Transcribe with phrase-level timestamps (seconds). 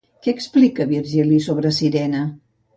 [0.27, 2.27] Què explica Virgili sobre Cirene?